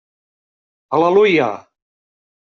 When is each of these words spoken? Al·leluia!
Al·leluia! 0.99 1.51